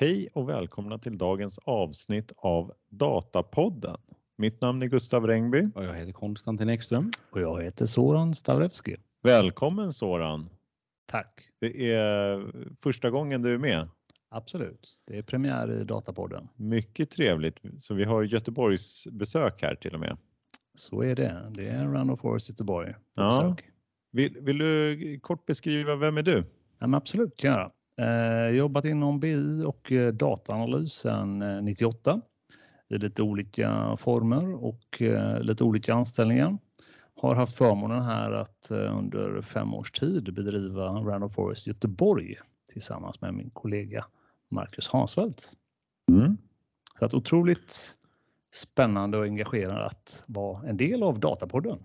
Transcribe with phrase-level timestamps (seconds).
[0.00, 3.96] Hej och välkomna till dagens avsnitt av Datapodden.
[4.36, 5.68] Mitt namn är Gustav Rengby.
[5.74, 7.10] Och jag heter Konstantin Ekström.
[7.30, 8.96] Och jag heter Soran Stavlevski.
[9.22, 10.48] Välkommen Soran.
[11.06, 11.48] Tack.
[11.60, 12.52] Det är
[12.82, 13.88] första gången du är med.
[14.28, 15.00] Absolut.
[15.06, 16.48] Det är premiär i Datapodden.
[16.56, 17.56] Mycket trevligt.
[17.78, 20.16] Så vi har Göteborgs besök här till och med.
[20.74, 21.50] Så är det.
[21.54, 23.28] Det är Random Forest Göteborg på Ja.
[23.28, 23.70] besök.
[24.12, 26.44] Vill, vill du kort beskriva vem är du?
[26.78, 27.72] Ja, men absolut, kan jag göra.
[27.98, 32.20] Eh, jobbat inom BI och eh, dataanalys sedan eh, 98
[32.88, 36.58] i lite olika former och eh, lite olika anställningar.
[37.16, 42.36] Har haft förmånen här att eh, under fem års tid bedriva Random Forest Göteborg
[42.72, 44.04] tillsammans med min kollega
[44.48, 45.52] Marcus Hansfeldt.
[46.10, 46.36] Mm.
[46.98, 47.94] Så att otroligt
[48.54, 51.78] spännande och engagerande att vara en del av Datapodden.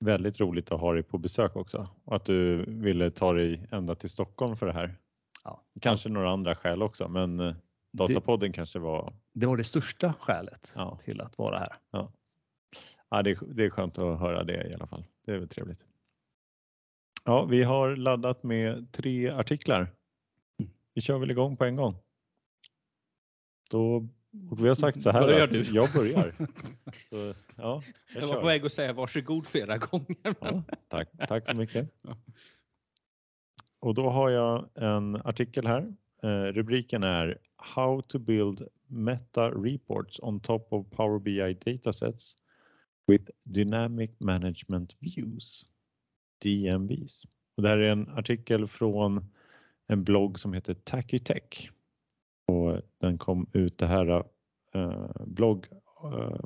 [0.00, 3.94] Väldigt roligt att ha dig på besök också och att du ville ta dig ända
[3.94, 4.98] till Stockholm för det här.
[5.44, 5.62] Ja.
[5.80, 7.54] Kanske några andra skäl också, men eh,
[7.92, 10.98] Datapodden kanske var Det var det största skälet Ja.
[11.02, 11.76] till att vara här.
[13.10, 15.04] Ja, det, är, det är skönt att höra det i alla fall.
[15.26, 15.86] Det är väl trevligt.
[17.24, 19.80] Ja, vi har laddat med tre artiklar.
[20.58, 20.72] Mm.
[20.94, 21.96] Vi kör väl igång på en gång.
[23.70, 24.08] Då,
[24.50, 25.62] och vi har sagt så här Börjar du?
[25.62, 26.34] jag börjar.
[27.08, 27.16] Så,
[27.56, 27.82] ja,
[28.14, 28.40] jag Jag var kör.
[28.40, 30.16] på väg att säga varsågod flera gånger.
[30.40, 31.88] Ja, tack, tack så mycket.
[33.82, 35.94] Och då har jag en artikel här.
[36.22, 42.36] Eh, rubriken är How to build meta reports on top of Power BI datasets
[43.06, 45.68] with dynamic management views,
[46.42, 47.26] DMVs.
[47.56, 49.30] Och det här är en artikel från
[49.86, 51.70] en blogg som heter Tachytech.
[52.46, 54.24] Och den kom ut, det här
[54.74, 55.66] eh, blogg,
[56.04, 56.40] eh,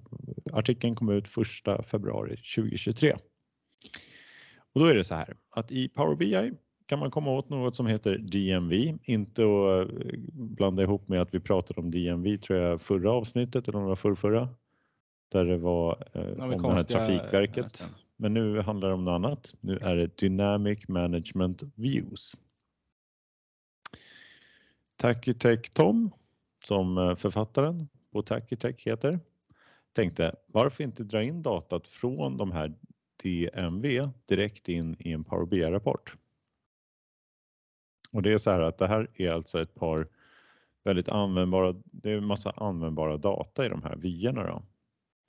[0.52, 1.26] artikeln kom ut
[1.66, 3.16] 1 februari 2023.
[4.72, 6.52] Och då är det så här att i Power BI
[6.86, 8.98] kan man komma åt något som heter DMV.
[9.04, 13.68] Inte att eh, blanda ihop med att vi pratade om DMV tror jag förra avsnittet
[13.68, 14.48] eller om det var förrförra.
[15.28, 17.88] Där det var eh, om det här Trafikverket.
[18.16, 19.54] Men nu handlar det om något annat.
[19.60, 22.36] Nu är det Dynamic Management Views.
[24.96, 26.10] Tachytech Tom,
[26.64, 29.20] som eh, författaren på Tachytech heter,
[29.92, 32.74] tänkte varför inte dra in datat från de här
[33.22, 36.16] DMV direkt in i en Power BI-rapport.
[38.16, 40.08] Och det är så här att det här är alltså ett par
[40.84, 44.62] väldigt användbara, det är en massa användbara data i de här vyerna då,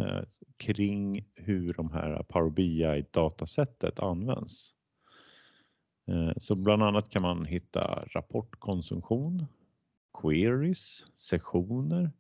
[0.04, 0.24] eh,
[0.58, 4.74] kring hur de här Power BI-datasättet används.
[6.08, 9.46] Eh, Så bland annat kan man hitta rapportkonsumtion,
[10.22, 12.12] queries, sessioner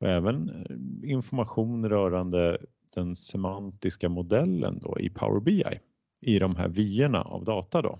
[0.00, 2.58] och även eh, information rörande
[2.94, 5.80] den semantiska modellen då i Power BI
[6.20, 7.98] i de här vyerna av data då.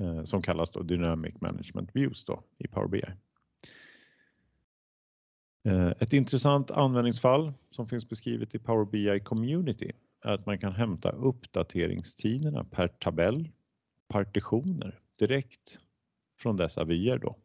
[0.00, 3.02] Eh, som kallas då Dynamic Management Views då i Power BI.
[5.64, 9.92] Eh, ett intressant användningsfall som finns beskrivet i Power BI Community
[10.24, 13.48] är att man kan hämta uppdateringstiderna per tabell,
[14.08, 15.80] partitioner direkt
[16.38, 17.36] från dessa vyer då.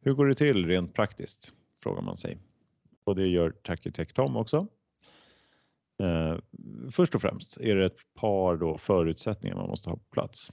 [0.00, 1.52] Hur går det till rent praktiskt?
[1.82, 2.38] Frågar man sig.
[3.04, 4.66] Och det gör Tachytech Tom också.
[6.02, 6.38] Eh,
[6.90, 10.52] först och främst är det ett par då förutsättningar man måste ha på plats.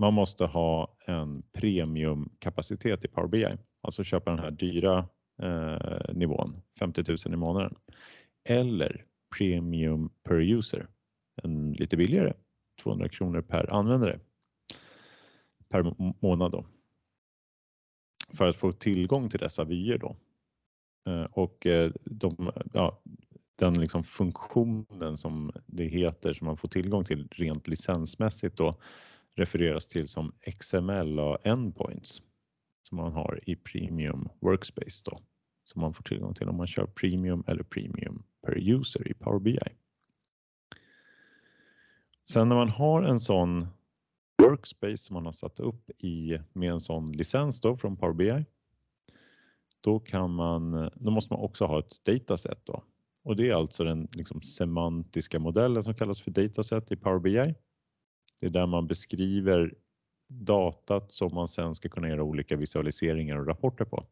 [0.00, 5.08] Man måste ha en premiumkapacitet i Power BI, alltså köpa den här dyra
[5.42, 7.74] eh, nivån, 50 000 i månaden.
[8.48, 9.04] Eller
[9.38, 10.88] premium per user,
[11.42, 12.32] en lite billigare,
[12.82, 14.20] 200 kronor per användare
[15.68, 16.66] per månad då.
[18.32, 20.16] För att få tillgång till dessa vyer då.
[21.08, 23.02] Eh, Och eh, de, ja,
[23.56, 28.80] den liksom funktionen som det heter som man får tillgång till rent licensmässigt då
[29.36, 32.22] refereras till som XML endpoints
[32.82, 35.20] som man har i Premium Workspace då
[35.64, 39.38] som man får tillgång till om man kör Premium eller Premium per user i Power
[39.38, 39.58] BI.
[42.28, 43.66] Sen när man har en sån
[44.42, 48.44] Workspace som man har satt upp i med en sån licens då från Power BI.
[49.80, 52.82] Då kan man, då måste man också ha ett dataset då
[53.26, 57.54] och det är alltså den liksom semantiska modellen som kallas för dataset i Power BI.
[58.40, 59.74] Det är där man beskriver
[60.28, 64.06] datat som man sen ska kunna göra olika visualiseringar och rapporter på.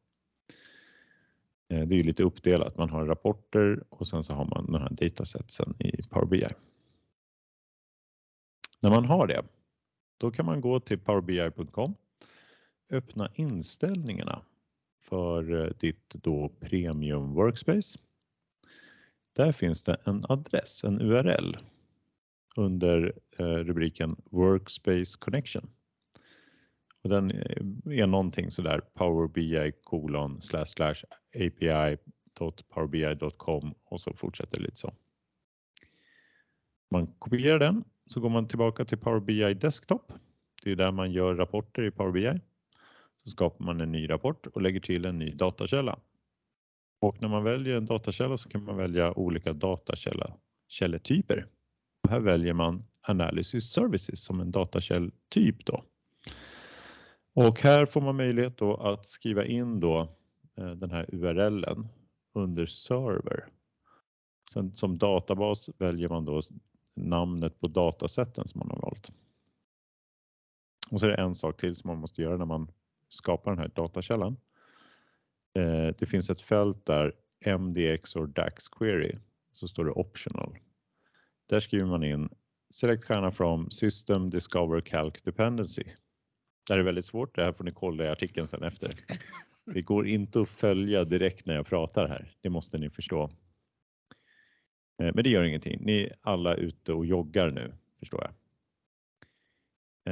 [1.69, 2.77] Eh, det är ju lite uppdelat.
[2.77, 6.47] Man har rapporter och sen så har man den här datasetsen i Power BI.
[8.83, 9.43] När man har det,
[10.19, 11.95] då kan man gå till powerbi.com,
[12.91, 14.43] öppna inställningarna
[15.01, 17.99] för eh, ditt då premium workspace.
[19.37, 21.57] Där finns det en adress, en URL
[22.57, 25.71] under eh, rubriken Workspace Connection.
[27.03, 31.05] Och den eh, är någonting sådär Power BI kolon slash slash
[31.35, 34.95] api.powerbi.com och så fortsätter det lite så.
[36.91, 40.13] Man kopierar den så går man tillbaka till Power BI Desktop.
[40.65, 42.41] Det är där man gör rapporter i Power BI.
[43.17, 45.99] Så skapar man en ny rapport och lägger till en ny datakälla.
[47.05, 51.47] Och när man väljer en datakälla så kan man välja olika datakälletyper.
[52.09, 55.85] Här väljer man Analysis Services som en datakälltyp då.
[57.35, 60.01] Och här får man möjlighet då att skriva in då
[60.57, 61.89] eh, den här URLen
[62.35, 63.47] under server.
[64.53, 66.41] Sen som databas väljer man då
[66.95, 69.11] namnet på datasätten som man har valt.
[70.91, 72.71] Och så är det en sak till som man måste göra när man
[73.09, 74.37] skapar den här datakällan.
[75.55, 77.13] Eh, det finns ett fält där
[77.59, 79.13] MDX or DAX query
[79.53, 80.59] så står det optional.
[81.49, 82.29] Där skriver man in
[82.71, 85.85] select stjärna from system discover calc dependency.
[86.67, 87.37] Det här är väldigt svårt.
[87.37, 88.91] Det här får ni kolla i artikeln sen efter.
[89.75, 92.33] Det går inte att följa direkt när jag pratar här.
[92.41, 93.23] Det måste ni förstå.
[95.03, 95.79] Eh, men det gör ingenting.
[95.85, 98.35] Ni är alla ute och joggar nu, förstår jag.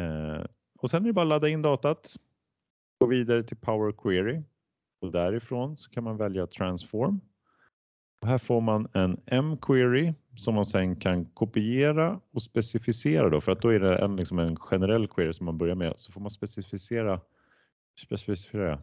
[0.02, 0.46] Eh,
[0.78, 2.16] och sen är det bara att ladda in datat.
[2.98, 4.42] Gå vidare till Power Query
[5.02, 7.20] och därifrån så kan man välja Transform.
[8.22, 13.52] Och här får man en M-query som man sen kan kopiera och specificera då för
[13.52, 16.20] att då är det en, liksom en generell query som man börjar med så får
[16.20, 17.20] man specificera,
[18.06, 18.82] specificera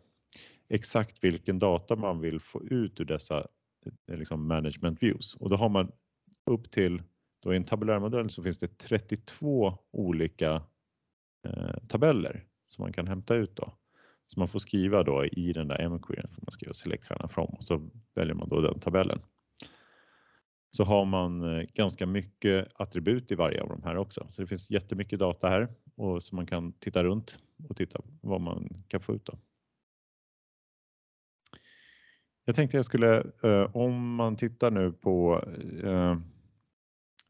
[0.70, 3.48] exakt vilken data man vill få ut ur dessa
[4.08, 5.92] eh, liksom management views och då har man
[6.46, 7.04] upp till
[7.44, 10.64] då i en tabellärmodell så finns det 32 olika
[11.48, 13.74] eh, tabeller som man kan hämta ut då.
[14.32, 17.64] Så man får skriva då i den där m får man skriva select from och
[17.64, 19.20] så väljer man då den tabellen.
[20.72, 24.28] Så har man eh, ganska mycket attribut i varje av de här också.
[24.32, 27.40] Så det finns jättemycket data här och så man kan titta runt
[27.70, 29.26] och titta vad man kan få ut.
[29.26, 29.40] Då.
[32.46, 35.44] Jag tänkte jag skulle, eh, om man tittar nu på,
[35.84, 36.18] eh,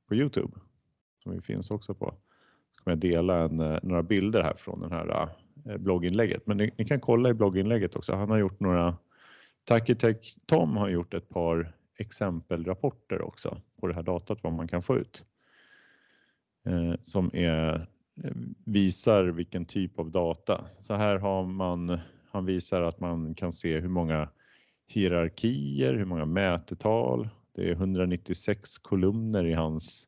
[0.07, 0.59] på Youtube,
[1.23, 2.13] som vi finns också på,
[2.71, 5.29] så kommer jag dela en, några bilder här från den här
[5.65, 6.47] Eh, blogginlägget.
[6.47, 8.15] Men ni, ni, kan kolla i blogginlägget också.
[8.15, 8.97] Han har gjort några,
[9.63, 14.81] Takitech Tom har gjort ett par exempelrapporter också på det här datat vad man kan
[14.81, 15.25] få ut.
[16.65, 17.87] Eh, som är,
[18.23, 18.31] eh,
[18.65, 20.65] visar vilken typ av data.
[20.79, 21.99] Så här har man,
[22.31, 24.29] han visar att man kan se hur många
[24.87, 27.29] hierarkier, hur många mätetal.
[27.55, 30.07] Det är 196 kolumner i hans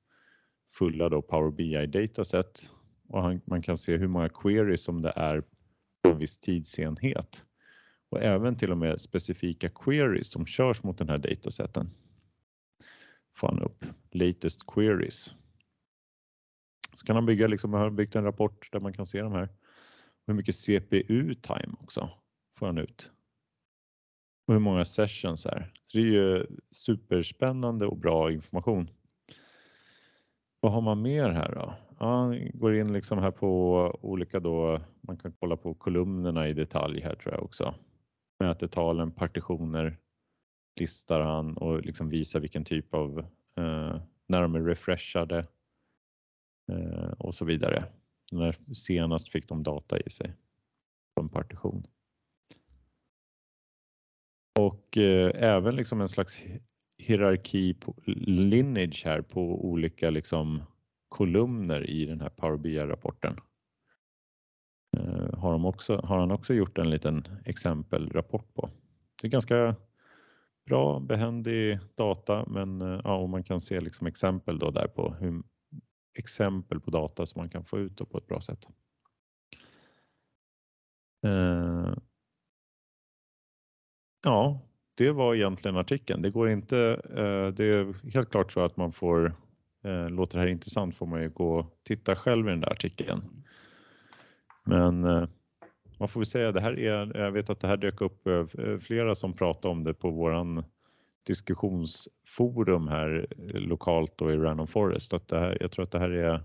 [0.73, 2.69] fulla då Power BI dataset
[3.11, 5.43] och han, man kan se hur många queries som det är
[6.03, 7.45] på en viss tidsenhet
[8.09, 11.89] och även till och med specifika queries som körs mot den här dataseten.
[13.35, 15.33] Får han upp latest queries.
[16.93, 19.49] Så kan han bygga, liksom, har byggt en rapport där man kan se de här.
[20.27, 22.09] Hur mycket CPU time också
[22.57, 23.11] får han ut.
[24.47, 25.71] Och hur många sessions är.
[25.85, 28.89] Så det är ju superspännande och bra information.
[30.59, 31.90] Vad har man mer här då?
[32.01, 33.47] Ja, går in liksom här på
[34.01, 37.75] olika då, man kan kolla på kolumnerna i detalj här tror jag också.
[38.39, 39.97] Mätetalen, partitioner
[40.79, 43.19] listar han och liksom visar vilken typ av,
[43.57, 45.47] eh, när de är refreshade
[46.71, 47.85] eh, och så vidare.
[48.31, 50.33] När senast fick de data i sig
[51.15, 51.83] på en partition.
[54.59, 56.43] Och eh, även liksom en slags
[56.97, 60.63] hierarki på lineage här på olika liksom
[61.11, 63.37] kolumner i den här Power BI-rapporten.
[64.97, 68.69] Eh, har, de också, har han också gjort en liten exempelrapport på.
[69.21, 69.75] Det är ganska
[70.65, 75.13] bra behändig data men eh, ja, och man kan se liksom exempel då där på
[75.13, 75.43] hur,
[76.17, 78.67] exempel på data som man kan få ut på ett bra sätt.
[81.25, 81.93] Eh,
[84.23, 84.59] ja,
[84.95, 86.21] det var egentligen artikeln.
[86.21, 86.77] Det går inte.
[87.09, 89.35] Eh, det är helt klart så att man får
[89.83, 92.71] eh, låter det här intressant får man ju gå och titta själv i den där
[92.71, 93.43] artikeln.
[94.63, 95.27] Men eh,
[95.97, 98.45] vad får vi säga, det här är, jag vet att det här dök upp eh,
[98.81, 100.63] flera som pratade om det på våran
[101.23, 105.13] diskussionsforum här eh, lokalt då i Random Forest.
[105.13, 106.43] Att det här, jag tror att det här är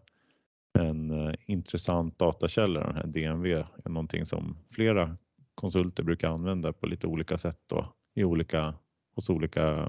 [0.79, 3.47] en uh, intressant datakälla, den här DNV,
[3.85, 5.17] är någonting som flera
[5.55, 8.75] konsulter brukar använda på lite olika sätt då, i olika,
[9.15, 9.89] hos olika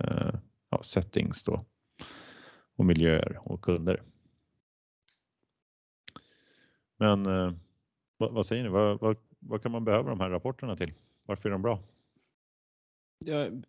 [0.00, 0.34] uh,
[0.70, 1.44] ja, settings.
[1.44, 1.60] Då
[2.78, 4.02] och miljöer och kunder.
[6.96, 7.52] Men eh,
[8.16, 8.68] vad, vad, säger ni?
[8.68, 10.92] Vad, vad, vad, kan man behöva de här rapporterna till?
[11.26, 11.82] Varför är de bra?
[13.24, 13.64] Jag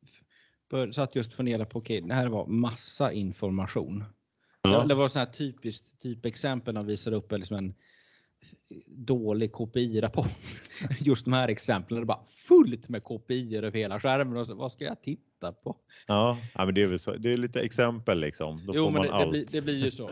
[0.93, 4.03] satt just och funderade på, okej, okay, det här var massa information.
[4.61, 4.81] Ja.
[4.81, 7.75] Det, det var så här typiskt typexempel de visade upp liksom en
[8.87, 10.29] dålig KPI-rapport.
[10.99, 14.37] Just de här exemplen är bara fullt med KPI över hela skärmen.
[14.37, 15.77] Och så, vad ska jag titta på?
[16.07, 17.15] Ja, men det är så.
[17.15, 18.65] Det är lite exempel liksom.
[18.65, 19.25] Då jo, får man det, allt.
[19.33, 20.09] det, blir, det blir ju så.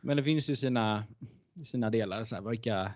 [0.00, 1.04] Men det finns ju sina,
[1.64, 2.24] sina delar.
[2.24, 2.92] Så här, vilka,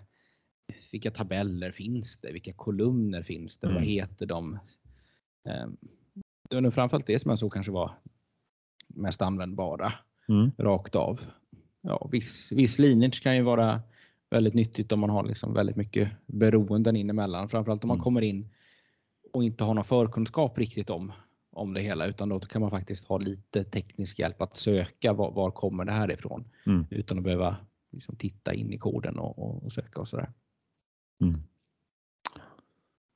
[0.91, 2.31] vilka tabeller finns det?
[2.31, 3.67] Vilka kolumner finns det?
[3.67, 3.87] Vad Mm.
[3.89, 4.59] heter de?
[5.49, 5.77] Ehm,
[6.49, 7.91] Det var nog framförallt det som jag såg kanske var
[8.87, 9.93] mest användbara
[10.29, 10.51] Mm.
[10.57, 11.21] rakt av.
[11.81, 13.81] Ja, viss, viss lineage kan ju vara
[14.29, 17.49] väldigt nyttigt om man har liksom väldigt mycket beroenden in emellan.
[17.49, 18.03] Framförallt om man Mm.
[18.03, 18.49] kommer in
[19.33, 21.11] och inte har någon förkunskap riktigt om,
[21.51, 25.31] om det hela utan då kan man faktiskt ha lite teknisk hjälp att söka var,
[25.31, 26.85] var kommer det här ifrån Mm.
[26.89, 27.55] utan att behöva
[27.91, 30.31] liksom titta in i koden och, och, och söka och sådär.
[31.21, 31.41] Mm.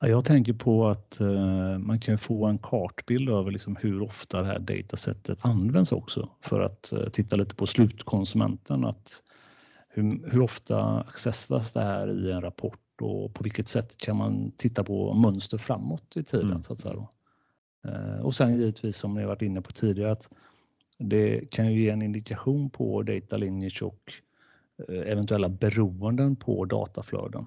[0.00, 4.40] Ja, Jag tänker på att eh, man kan få en kartbild över liksom hur ofta
[4.42, 8.84] det här datasetet används också för att eh, titta lite på slutkonsumenten.
[8.84, 9.22] Att
[9.94, 14.52] hur, hur ofta accessas det här i en rapport och på vilket sätt kan man
[14.56, 16.62] titta på mönster framåt i tiden Mm.
[16.62, 17.08] så att säga.
[17.84, 20.30] Eh, och sen givetvis som ni varit inne på tidigare att
[20.98, 24.12] det kan ju ge en indikation på data lineage och
[24.88, 27.46] eh, eventuella beroenden på dataflöden.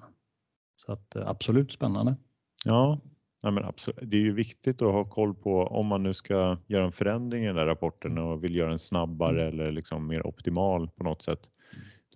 [0.76, 2.16] Så att eh, absolut spännande.
[2.64, 3.00] Ja,
[3.42, 4.10] ja men absolut.
[4.10, 7.44] det är ju viktigt att ha koll på om man nu ska göra en förändring
[7.44, 11.22] i den där rapporten och vill göra den snabbare eller liksom mer optimal på något
[11.22, 11.50] sätt.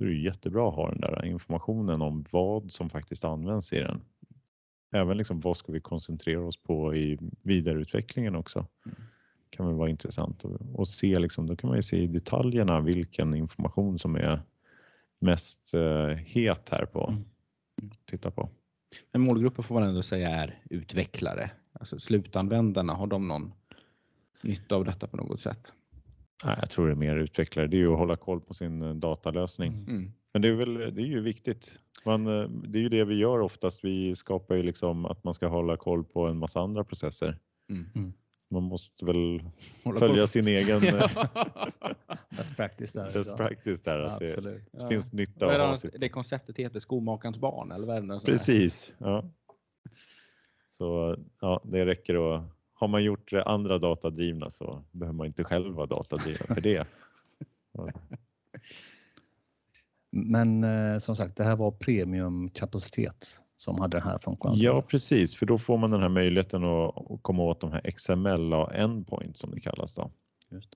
[0.01, 3.79] Då är det jättebra att ha den där informationen om vad som faktiskt används i
[3.79, 4.01] den.
[4.93, 8.67] Även liksom vad ska vi koncentrera oss på i vidareutvecklingen också.
[9.51, 12.81] Kan väl vara intressant och, och se liksom, då kan man ju se i detaljerna
[12.81, 14.43] vilken information som är
[15.19, 17.09] mest eh, het här på.
[17.09, 17.25] Mm.
[18.05, 18.51] Titta på.
[19.13, 21.51] Men målgruppen får man ändå säga är utvecklare.
[21.73, 23.53] Alltså slutanvändarna, har de någon
[24.43, 25.73] nytta av detta på något sätt?
[26.45, 27.67] Nej, jag tror det är mer utvecklare.
[27.67, 29.73] Det är ju att hålla koll på sin eh, datalösning.
[29.73, 30.13] Mm.
[30.33, 31.79] Men det är väl, det är ju viktigt.
[32.05, 33.85] Man, eh, det är ju det vi gör oftast.
[33.85, 37.39] Vi skapar ju liksom att man ska hålla koll på en massa andra processer.
[37.69, 38.13] Mm.
[38.51, 39.43] Man måste väl
[39.85, 40.29] Hålla följa koll.
[40.29, 41.11] sin egen eh,
[42.37, 43.13] Best practice där.
[43.13, 43.37] best ja.
[43.37, 43.99] practice där.
[43.99, 46.01] Att det, det finns nytta att det, sitt.
[46.01, 48.21] det konceptet heter skomakarens barn eller vad är det?
[48.27, 48.95] Precis.
[48.99, 49.25] Ja.
[50.69, 52.43] Så ja, det räcker att
[52.81, 56.87] har man gjort det andra datadrivna så behöver man inte själv vara datadriven för det.
[60.13, 64.59] Men eh, som sagt, det här var premiumkapacitet som hade den här funktionen.
[64.59, 68.55] Ja, precis, för då får man den här möjligheten att, komma åt de här XML
[68.55, 69.95] och endpoint som det kallas.
[69.95, 70.11] Då.
[70.49, 70.71] Just.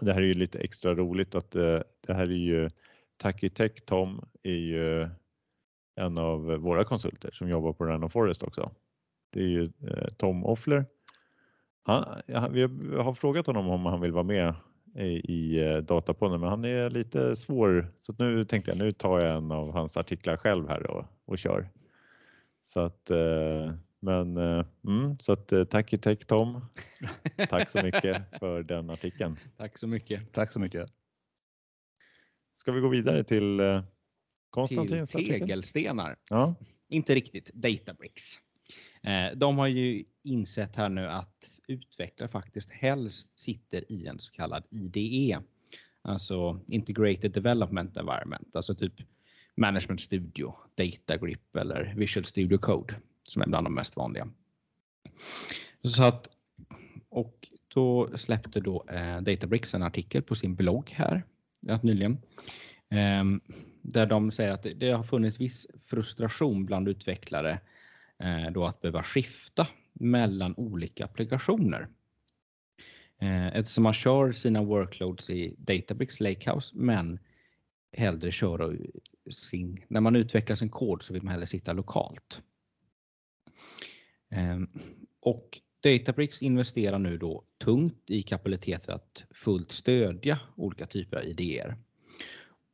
[0.00, 2.70] Det här är ju lite extra roligt att eh, det här är ju
[3.16, 5.08] Tacky Tech Tom är ju
[5.96, 8.70] en av våra konsulter som jobbar på Random Forest också.
[9.30, 10.86] Det är ju eh, Tom Offler.
[11.86, 14.54] Han, ja, vi har- frågat honom om han vill vara med
[14.96, 18.92] i, i eh, Datapodden men han är lite svår så att nu tänkte jag nu
[18.92, 21.68] tar jag en av hans artiklar själv här och, och kör.
[22.64, 26.60] Så att, eh, men eh, mm, så att eh, tack i tech Tom.
[27.48, 29.36] Tack så mycket för den artikeln.
[29.56, 30.32] Tack så mycket.
[30.32, 30.90] Tack så mycket.
[32.56, 33.86] Ska vi gå vidare till eh, Till
[34.50, 35.40] Konstantins artikel?
[35.40, 36.16] tegelstenar.
[36.30, 36.54] Ja.
[36.88, 37.50] Inte riktigt.
[37.54, 38.34] Databricks.
[39.02, 44.32] Eh, De har ju insett här nu att utvecklare faktiskt helst sitter i en så
[44.32, 45.40] kallad IDE.
[46.02, 48.56] Alltså Integrated Development Environment.
[48.56, 48.92] Alltså typ
[49.56, 54.28] Management Studio, Data Grip eller Visual Studio Code som är bland de mest vanliga.
[55.82, 56.28] Så att,
[57.08, 61.22] och då släppte då eh, Databricks en artikel på sin blogg här
[61.66, 62.18] rätt nyligen.
[62.90, 63.24] Eh,
[63.82, 67.60] där de säger att det, det har funnits viss frustration bland utvecklare
[68.18, 71.88] eh, då att behöva skifta mellan olika applikationer.
[73.20, 77.18] Eh, Eftersom man kör sina workloads i Databricks Lakehouse men
[77.92, 78.78] hellre kör
[79.30, 82.42] sin, när man utvecklar sin kod så vill man hellre sitta lokalt.
[84.30, 84.68] Ehm,
[85.20, 91.76] och Databricks investerar nu då tungt i kapabiliteter att fullt stödja olika typer av idéer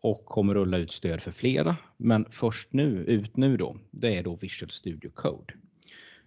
[0.01, 1.77] och kommer rulla ut stöd för flera.
[1.97, 5.55] Men först nu, ut nu då, det är då Visual Studio Code.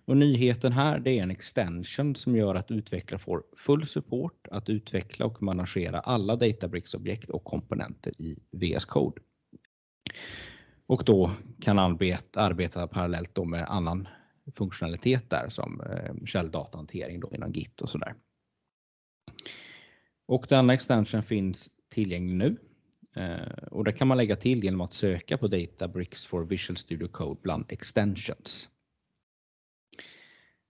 [0.06, 4.70] Och nyheten här det är en extension som gör att utvecklare får full support att
[4.70, 9.22] utveckla och managera alla Databricks-objekt och komponenter i VS Code.
[10.86, 11.32] Och då
[11.62, 14.08] kan arbeta, arbeta parallellt då med annan
[14.56, 18.16] funktionalitet där som eh, källdataHantering då inom Git och sådär.
[20.26, 22.58] Och denna extension finns tillgänglig nu
[23.16, 27.08] Eh, och det kan man lägga till genom att söka på Databricks for Visual Studio
[27.08, 28.70] Code bland extensions.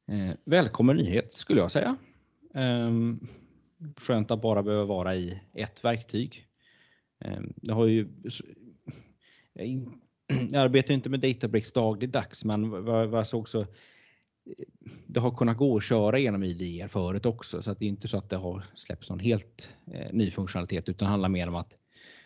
[0.07, 1.95] Eh, välkommen nyhet skulle jag säga.
[2.55, 2.91] Eh,
[3.97, 6.47] skönt att bara behöva vara i ett verktyg.
[7.25, 8.07] Eh, det har ju,
[10.27, 13.65] jag arbetar inte med Databricks dagligdags, men vad, vad jag såg så eh,
[15.07, 18.07] det har kunnat gå att köra genom IDE förut också, så att det är inte
[18.07, 21.55] så att det har släppts någon helt eh, ny funktionalitet, utan det handlar mer om
[21.55, 21.73] att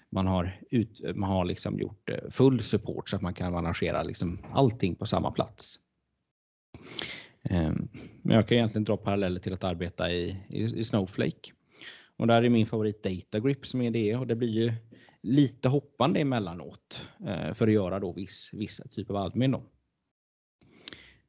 [0.10, 4.03] man har, ut, man har liksom gjort eh, full support så att man kan arrangera
[4.03, 5.79] liksom allting på samma plats.
[7.50, 7.89] Ehm,
[8.22, 11.51] men jag kan egentligen dra paralleller till att arbeta i, i, i Snowflake.
[12.18, 14.74] Och där är min favorit Datagrip som är det och det blir ju
[15.22, 19.51] lite hoppande emellanåt eh, för att göra då viss, viss typ av admin.
[19.51, 19.63] Då.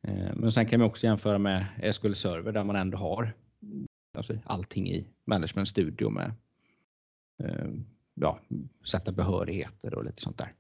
[0.03, 3.33] Ehm, men sen kan man också jämföra med SQL Server där man ändå har
[4.17, 6.33] alltså allting i Management Studio med
[7.39, 7.85] ehm,
[8.15, 8.41] ja,
[8.85, 10.53] sätta behörigheter och lite sånt där.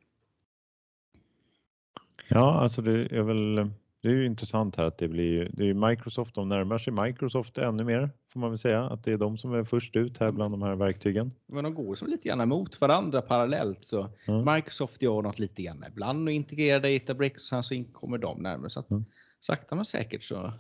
[2.28, 3.70] Ja, alltså det är väl
[4.02, 7.58] det är ju intressant här att det blir det är Microsoft, de närmar sig Microsoft
[7.58, 10.32] ännu mer får man väl säga att det är de som är först ut här
[10.32, 11.30] bland de här verktygen.
[11.46, 14.54] Men de går som lite grann emot varandra parallellt så mm.
[14.54, 18.70] Microsoft gör något lite grann ibland och integrerar Databricks och sen så kommer de närmare
[18.70, 19.04] så att mm.
[19.40, 20.52] sakta men säkert så.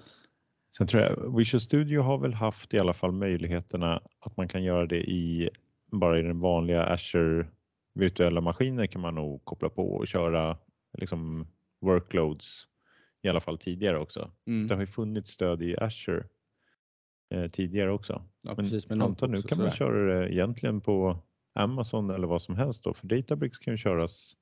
[0.76, 4.62] Sen tror jag Visual Studio har väl haft i alla fall möjligheterna att man kan
[4.62, 5.50] göra det i
[5.90, 7.46] bara i den vanliga Azure
[7.94, 10.56] virtuella maskiner kan man nog koppla på och köra
[10.98, 11.46] liksom
[11.80, 12.68] workloads
[13.22, 14.30] i alla fall tidigare också.
[14.46, 14.68] Mm.
[14.68, 16.24] Det har ju funnits stöd i Azure
[17.34, 18.22] eh, tidigare också.
[18.42, 21.22] Ja, men precis, men antar nu kan man köra det egentligen på
[21.54, 24.36] Amazon eller vad som helst då, för Databricks kan ju köras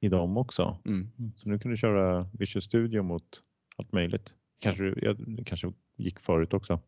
[0.00, 0.78] i dem också.
[0.84, 1.10] Mm.
[1.36, 3.42] Så nu kan du köra Visual Studio mot
[3.76, 4.34] allt möjligt.
[4.60, 6.80] Kanske, ja, det kanske gick förut också.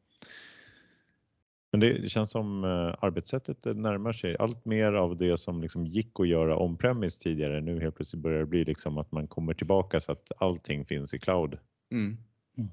[1.73, 6.21] Men det känns som eh, arbetssättet närmar sig allt mer av det som liksom gick
[6.21, 7.61] att göra on-premise tidigare.
[7.61, 11.14] Nu helt plötsligt börjar det bli liksom att man kommer tillbaka så att allting finns
[11.14, 11.59] i cloud.
[11.91, 12.17] Mm.
[12.59, 12.71] Mm.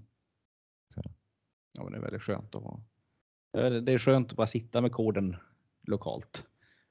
[1.73, 2.81] Ja, men det är väldigt skönt att ha.
[3.81, 5.35] Det är skönt att bara sitta med koden
[5.87, 6.43] lokalt.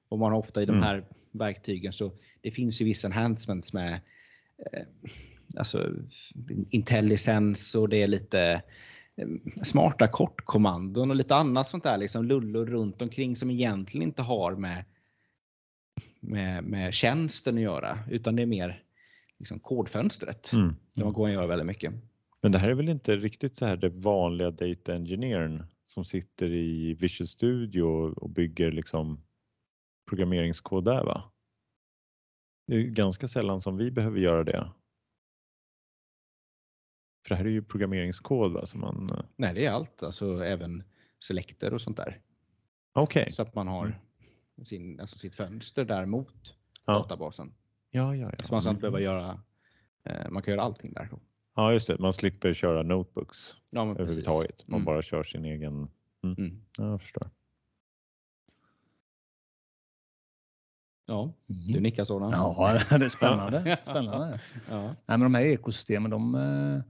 [0.08, 0.82] Och man har ofta i de mm.
[0.82, 1.06] här mm.
[1.32, 4.00] verktygen så det finns ju vissa enhancements med
[4.72, 4.82] eh,
[5.56, 5.94] alltså
[6.70, 8.62] IntelliSense och det är lite
[9.62, 14.54] smarta kortkommandon och lite annat sånt där liksom lullor runt omkring som egentligen inte har
[14.56, 14.84] med,
[16.20, 18.82] med, med tjänsten att göra utan det är mer
[19.38, 20.52] liksom kodfönstret.
[20.52, 20.76] Mm.
[20.94, 21.92] Där man går och gör väldigt mycket.
[22.40, 26.52] Men det här är väl inte riktigt så här det vanliga data engineern som sitter
[26.52, 27.82] i Visual Studio
[28.16, 29.20] och bygger liksom
[30.08, 31.32] programmeringskod där va?
[32.66, 34.70] Det är ganska sällan som vi behöver göra det.
[37.28, 38.66] För det här är ju programmeringskod va?
[38.66, 39.10] Som man...
[39.12, 40.82] Eh, Nej, det är allt, alltså även
[41.20, 42.20] selekter och sånt där.
[42.92, 43.22] Okej.
[43.22, 43.32] Okay.
[43.32, 44.64] Så att man har mm.
[44.64, 46.92] sin, alltså sitt fönster där mot ja.
[46.92, 47.54] databasen.
[47.90, 48.44] Ja, ja, ja.
[48.44, 49.40] Så man ska inte behöva göra,
[50.04, 51.08] eh, man kan göra allting där.
[51.10, 51.20] Då.
[51.54, 51.98] Ja, just det.
[51.98, 54.68] Man slipper köra notebooks ja, men överhuvudtaget.
[54.68, 54.84] Man mm.
[54.84, 55.74] bara kör sin egen.
[56.24, 56.36] Mm.
[56.38, 56.60] Mm.
[56.78, 57.30] Ja, jag förstår.
[61.06, 61.72] Ja, mm.
[61.72, 62.30] du nickar sådan.
[62.30, 63.78] Ja, det är spännande.
[63.82, 64.40] spännande.
[64.70, 64.82] ja.
[64.82, 66.82] Nej, men de här ekosystemen, de, eh,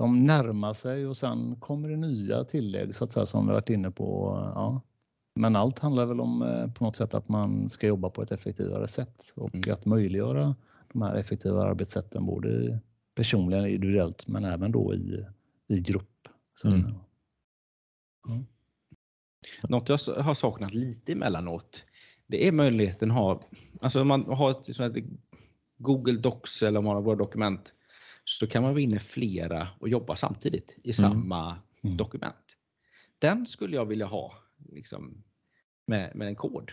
[0.00, 3.70] de närmar sig och sen kommer det nya tillägg så att säga, som vi varit
[3.70, 4.38] inne på.
[4.54, 4.82] Ja.
[5.34, 8.32] Men allt handlar väl om eh, på något sätt att man ska jobba på ett
[8.32, 9.74] effektivare sätt och mm.
[9.74, 10.56] att möjliggöra
[10.92, 12.80] de här effektiva arbetssätten både
[13.14, 15.26] personligen, individuellt men även då i,
[15.68, 16.28] i grupp.
[16.54, 16.94] Så att mm.
[18.28, 19.68] ja.
[19.68, 21.84] Något jag har saknat lite emellanåt
[22.26, 23.42] det är möjligheten att ha,
[23.80, 25.04] alltså man har ett, ett
[25.78, 27.74] Google Docs eller om man har våra dokument
[28.30, 30.94] så kan man vara inne flera och jobba samtidigt i mm.
[30.94, 31.96] samma mm.
[31.96, 32.56] dokument.
[33.18, 34.34] Den skulle jag vilja ha
[34.72, 35.22] liksom,
[35.86, 36.72] med, med en kod.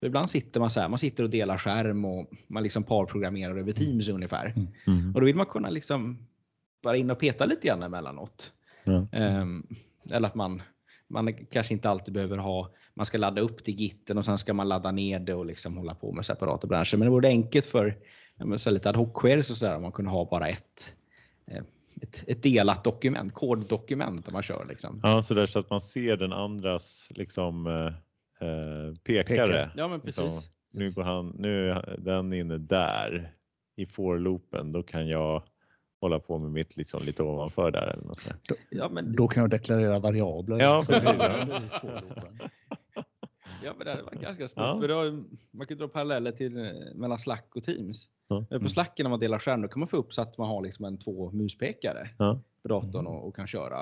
[0.00, 3.50] För ibland sitter man så här, man sitter och delar skärm och man liksom parprogrammerar
[3.50, 3.74] över mm.
[3.74, 4.52] Teams ungefär.
[4.56, 4.68] Mm.
[4.86, 5.14] mm.
[5.14, 6.18] Och då vill man kunna liksom
[6.82, 8.52] vara in och peta lite grann emellanåt.
[8.84, 9.40] Mm.
[9.40, 9.66] Um,
[10.10, 10.62] eller att man,
[11.08, 14.54] man kanske inte alltid behöver ha, man ska ladda upp till gitten och sen ska
[14.54, 16.96] man ladda ner det och liksom hålla på med separata branscher.
[16.96, 17.98] Men det vore enkelt för
[18.58, 20.94] så lite ad hoc queries och sådär om man kunde ha bara ett,
[21.46, 21.62] eh,
[22.02, 24.66] ett, ett delat dokument, koddokument där man kör.
[24.68, 25.00] Liksom.
[25.02, 27.86] Ja, så där så att man ser den andras liksom, eh,
[28.48, 29.52] eh pekare.
[29.52, 29.72] Pekar.
[29.76, 30.22] Ja, men precis.
[30.22, 33.32] Liksom, nu går han, nu är den inne där
[33.76, 35.42] i for-loopen, då kan jag
[36.00, 37.82] hålla på med mitt liksom lite ovanför där.
[37.82, 39.16] Eller något då, ja, men...
[39.16, 40.60] då kan jag deklarera variabler.
[40.60, 41.10] Ja, precis.
[41.18, 41.60] Ja,
[43.62, 44.66] men det hade varit ganska smart.
[44.66, 44.80] Ja.
[44.80, 48.08] För då, man kan dra paralleller till eh, mellan Slack och Teams.
[48.28, 48.44] Ja.
[48.48, 48.68] På mm.
[48.68, 50.84] Slack när man delar skärm då kan man få upp så att man har liksom
[50.84, 52.40] en två muspekare ja.
[52.62, 53.78] på datorn och, och, kan köra.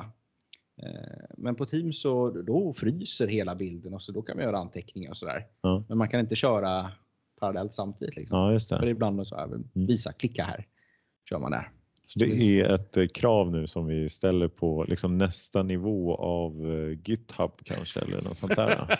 [0.82, 4.58] Eh, men på Teams så då fryser hela bilden och så då kan man göra
[4.58, 5.46] anteckningar och sådär.
[5.60, 5.84] Ja.
[5.88, 6.90] Men man kan inte köra
[7.40, 8.16] parallellt samtidigt.
[8.16, 8.38] Liksom.
[8.38, 8.78] Ja, just det.
[8.78, 9.64] För ibland så här, mm.
[9.72, 10.66] visa, klicka här,
[11.28, 11.70] kör man där.
[12.08, 12.26] Så det
[12.60, 17.52] är ett eh, krav nu som vi ställer på liksom nästa nivå av eh, GitHub
[17.64, 18.98] kanske eller något sånt där.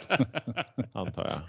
[0.93, 1.41] antar jag.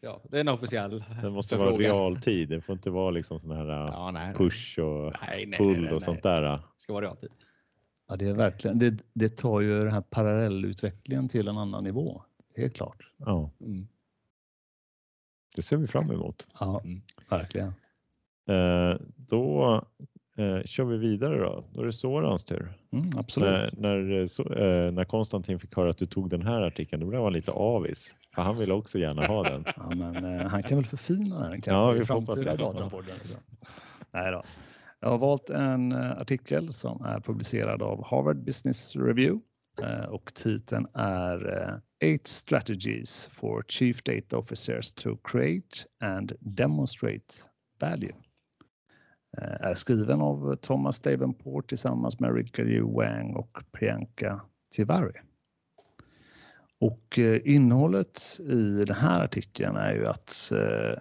[0.00, 1.92] Ja, det är en officiell Den måste vara förfrågan.
[1.96, 2.48] realtid.
[2.48, 5.72] Det får inte vara liksom sån här uh, Ja, nej, push och Nej, nej, pull
[5.72, 6.42] nej, nej, och sånt där.
[6.42, 7.30] Det ska vara realtid.
[8.08, 8.78] Ja, det är verkligen.
[8.78, 12.22] Det, det tar ju den här parallellutvecklingen till en annan nivå.
[12.56, 13.10] Helt klart.
[13.16, 13.88] Ja, Mm.
[15.56, 16.48] det ser vi fram emot.
[16.60, 17.02] Ja, Mm.
[17.30, 17.68] verkligen.
[18.48, 19.82] Eh, då
[20.36, 21.64] eh, kör vi vidare då.
[21.72, 22.72] Då är det Sorans tur.
[22.92, 23.48] Mm, absolut.
[23.48, 27.00] När, när, eh, så, eh, när Konstantin fick höra att du tog den här artikeln,
[27.00, 28.14] då blev han lite avis.
[28.34, 29.64] För han ville också gärna ha den.
[29.76, 32.90] Ja, men, eh, han kan väl förfina den kanske Ja, vi i framtida.
[34.12, 34.44] Nej då.
[35.00, 39.40] Jag har valt en eh, artikel som är publicerad av Harvard Business Review
[39.82, 47.34] eh, och titeln är Eight strategies for chief data officers to create and demonstrate
[47.80, 48.12] value.
[49.38, 54.40] Eh, är skriven av Thomas Davenport tillsammans med Richard Yu Wang och Priyanka
[54.76, 55.20] Tiwari.
[56.80, 60.98] Och eh, innehållet i den här artikeln är ju att eh,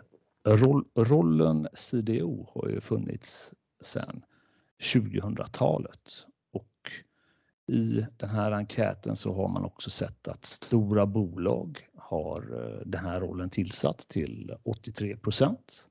[0.53, 4.21] roll, rollen CDO har ju funnits sedan
[4.93, 6.91] 2000-talet och
[7.67, 12.41] i den här enkäten så har man också sett att stora bolag har
[12.85, 15.89] den här rollen tillsatt till 83 procent.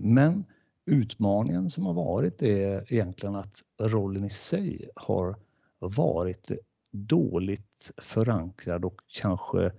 [0.00, 0.44] Men
[0.92, 5.36] utmaningen som har varit är egentligen att rollen i sig har
[5.78, 6.50] varit
[6.92, 9.72] dåligt förankrad och kanske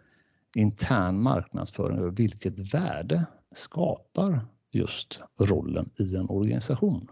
[0.55, 7.11] intern marknadsföring över vilket värde skapar just rollen i en organisation.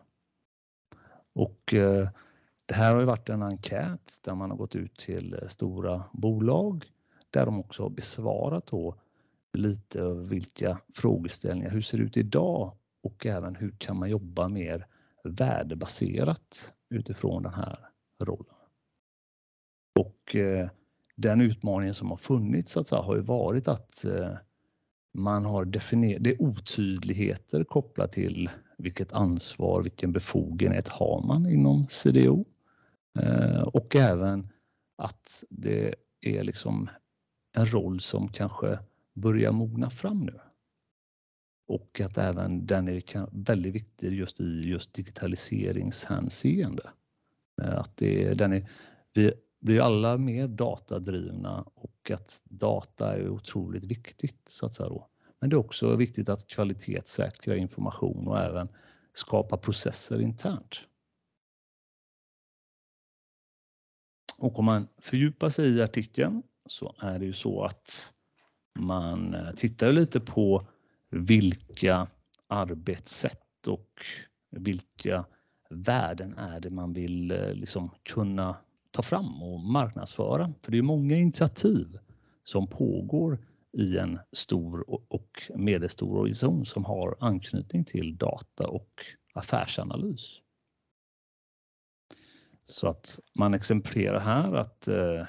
[1.33, 2.09] Och eh,
[2.65, 6.85] det här har ju varit en enkät där man har gått ut till stora bolag
[7.29, 8.95] där de också har besvarat då
[9.53, 14.87] lite vilka frågeställningar, hur ser det ut idag och även hur kan man jobba mer
[15.23, 17.79] värdebaserat utifrån den här
[18.23, 18.55] rollen.
[19.99, 20.69] Och eh,
[21.15, 24.33] den utmaningen som har funnits så att säga, har ju varit att eh,
[25.13, 31.87] man har definierat, det är otydligheter kopplat till vilket ansvar, vilken befogenhet har man inom
[31.87, 32.45] CDO?
[33.19, 34.49] Eh, och även
[34.97, 36.89] att det är liksom
[37.57, 38.79] en roll som kanske
[39.13, 40.39] börjar mogna fram nu.
[41.71, 46.89] Och att även den är väldigt viktig just i just digitaliseringshänseende.
[47.61, 48.69] Eh, att det, är- den är,
[49.13, 55.07] vi blir alla mer datadrivna och att data är otroligt viktigt så att säga då.
[55.39, 58.67] Men det är också viktigt att kvalitetssäkra information och även
[59.13, 60.75] skapa processer internt.
[64.39, 68.13] Och om man fördjupar sig i artikeln så är det ju så att
[68.79, 70.67] man eh, tittar lite på
[71.11, 72.07] vilka
[72.47, 74.05] arbetssätt och
[74.51, 75.25] vilka
[75.69, 78.57] värden är det man vill eh, liksom kunna
[78.91, 80.53] ta fram och marknadsföra.
[80.61, 81.97] För det är många initiativ
[82.43, 83.39] som pågår
[83.77, 90.39] i en stor och- och medelstor organisation som har anknytning till data och affärsanalys.
[92.65, 95.25] Så att man exemplifierar här att eh,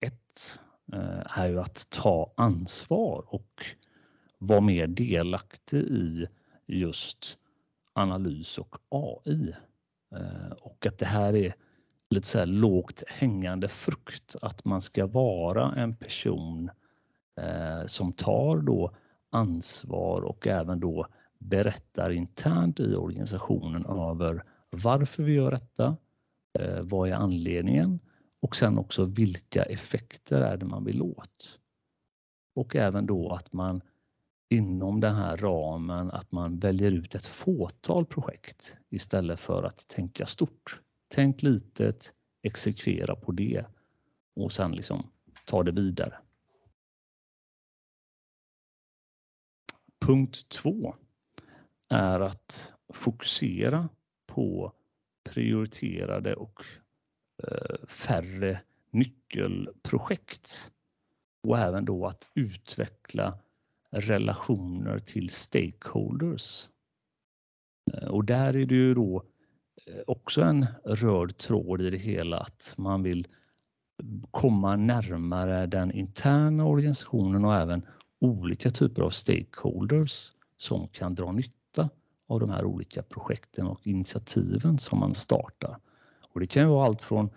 [0.00, 0.60] ett
[0.92, 3.64] eh, är ju att ta ansvar och
[4.46, 6.26] vara mer delaktig i
[6.66, 7.38] just
[7.92, 9.54] analys och AI.
[10.14, 11.54] Eh, och att det här är
[12.10, 16.70] lite så här lågt hängande frukt, att man ska vara en person
[17.40, 18.94] eh, som tar då
[19.30, 21.06] ansvar och även då
[21.38, 25.96] berättar internt i organisationen över varför vi gör detta,
[26.58, 28.00] eh, vad är anledningen
[28.40, 31.58] och sen också vilka effekter är det man vill åt.
[32.54, 33.80] Och även då att man
[34.48, 40.26] inom den här ramen att man väljer ut ett fåtal projekt istället för att tänka
[40.26, 40.80] stort.
[41.08, 43.64] Tänk litet, exekvera på det
[44.36, 45.10] och sen liksom
[45.44, 46.14] ta det vidare.
[50.00, 50.94] Punkt två
[51.88, 53.88] är att fokusera
[54.26, 54.72] på
[55.24, 56.64] prioriterade och
[57.42, 60.72] eh, färre nyckelprojekt
[61.42, 63.38] och även då att utveckla
[63.94, 66.68] relationer till stakeholders.
[67.92, 69.22] Eh, och där är det ju då
[69.86, 73.26] eh, också en röd tråd i det hela att man vill
[74.30, 77.86] komma närmare den interna organisationen och även
[78.20, 81.88] olika typer av stakeholders som kan dra nytta
[82.28, 85.78] av de här olika projekten och initiativen som man startar.
[86.32, 87.30] Och det kan ju vara allt från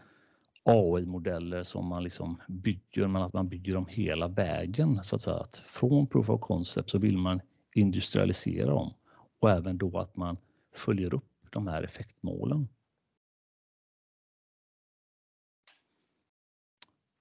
[0.70, 5.38] AI-modeller som man liksom bygger, men att man bygger dem hela vägen så att säga.
[5.38, 7.42] Att från proof of concept så vill man
[7.76, 8.94] industrialisera dem
[9.40, 10.38] och även då att man
[10.76, 12.68] följer upp de här effektmålen.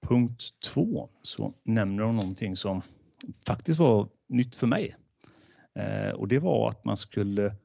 [0.07, 2.81] Punkt två så nämner de någonting som
[3.47, 4.95] faktiskt var nytt för mig.
[5.73, 7.55] Eh, och det var att man skulle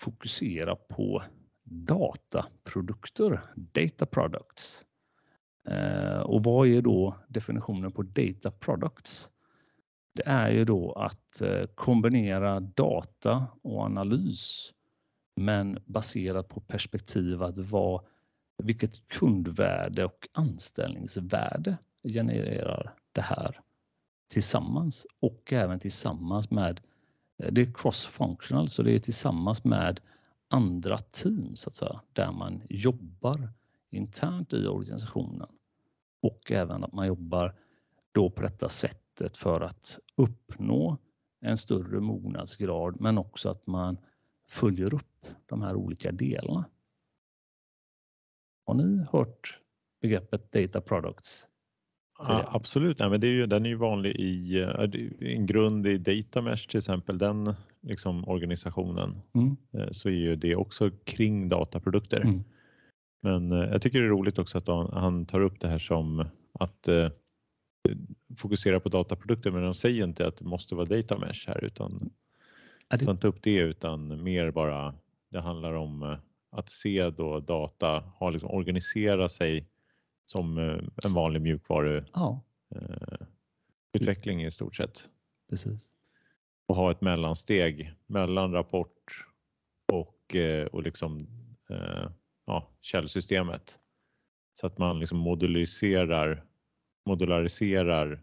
[0.00, 1.22] fokusera på
[1.64, 4.84] dataprodukter, data products.
[5.68, 9.30] Eh, och vad är då definitionen på data products?
[10.14, 14.72] Det är ju då att eh, kombinera data och analys
[15.36, 18.04] men baserat på perspektiv att vad,
[18.62, 23.60] vilket kundvärde och anställningsvärde genererar det här
[24.30, 26.80] tillsammans och även tillsammans med,
[27.42, 30.00] eh, det är cross-functional, så det är tillsammans med
[30.48, 33.48] andra team så att säga, där man jobbar
[33.94, 35.48] internt i organisationen.
[36.22, 37.54] Och även att man jobbar
[38.12, 40.98] då på detta sättet för att uppnå
[41.40, 43.98] en större mognadsgrad men också att man
[44.48, 46.64] följer upp de här olika delarna.
[48.66, 49.60] Har ni hört
[50.00, 51.48] begreppet data products?
[52.18, 54.60] Ja, absolut, Nej, men det är ju, den är ju vanlig i
[55.20, 59.56] en grund i Datamesh till exempel, den liksom, organisationen, mm.
[59.72, 62.20] Eh, så är ju det också kring dataprodukter.
[62.20, 62.44] Mm.
[63.24, 66.28] Men eh, jag tycker det är roligt också att han tar upp det här som
[66.52, 67.10] att eh,
[68.36, 72.10] fokusera på dataprodukter, men de säger inte att det måste vara Datamesh här utan
[72.88, 73.16] ja, det...
[73.16, 74.94] ta upp det utan mer bara
[75.30, 76.18] det handlar om eh,
[76.50, 79.68] att se då data, ha liksom organisera sig
[80.26, 80.58] som
[81.04, 84.46] en vanlig mjukvaruutveckling ja.
[84.46, 85.08] i stort sett.
[85.50, 85.90] Precis.
[86.66, 89.26] Och ha ett mellansteg mellan rapport
[89.92, 90.36] och,
[90.72, 91.28] och liksom,
[92.46, 93.78] ja, källsystemet.
[94.54, 96.44] Så att man liksom modulariserar,
[97.06, 98.22] modulariserar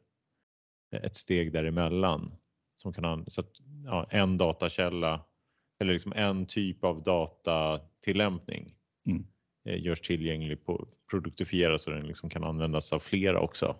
[0.92, 2.36] ett steg däremellan.
[2.76, 3.52] Som kan, så att
[3.86, 5.26] ja, en datakälla
[5.80, 9.26] eller liksom en typ av datatillämpning mm.
[9.66, 13.76] Eh, görs tillgänglig på produktifieras så den liksom kan användas av flera också.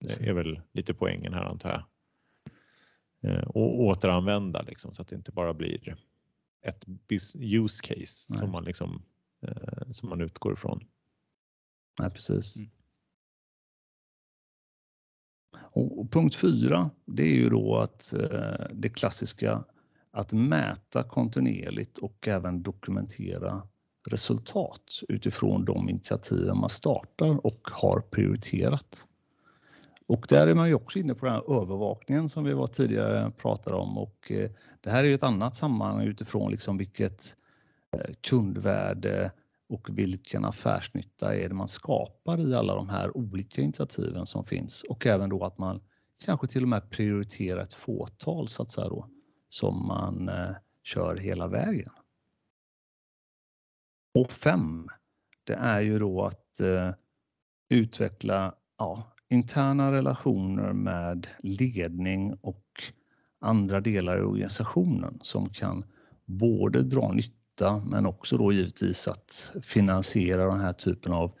[0.00, 1.84] Det är väl lite poängen här antar jag.
[3.32, 5.96] Eh, och återanvända liksom, så att det inte bara blir
[6.62, 6.84] ett
[7.34, 9.02] use case som man, liksom,
[9.42, 10.84] eh, som man utgår ifrån.
[12.00, 12.56] Nej, precis.
[12.56, 12.70] Mm.
[15.72, 19.64] Och, punkt fyra, det är ju då att eh, det klassiska
[20.10, 23.62] att mäta kontinuerligt och även dokumentera
[24.08, 29.06] resultat utifrån de initiativ man startar och har prioriterat.
[30.06, 33.30] Och där är man ju också inne på den här övervakningen som vi var tidigare
[33.30, 34.50] pratade om och eh,
[34.80, 37.39] det här är ju ett annat sammanhang utifrån liksom vilket eh,
[37.92, 39.32] Eh, kundvärde
[39.68, 44.82] och vilken affärsnytta är det man skapar i alla de här olika initiativen som finns
[44.82, 45.80] och även då att man
[46.24, 49.08] kanske till och med prioriterar ett fåtal så att säga då,
[49.48, 50.50] som man eh,
[50.82, 51.92] kör hela vägen.
[54.14, 54.88] Och fem,
[55.44, 56.90] det är ju då att eh,
[57.68, 62.64] utveckla ja, interna relationer med ledning och
[63.40, 65.84] andra delar i organisationen som kan
[66.24, 71.32] både dra nytta detta men också då givetvis att finansiera den här typen av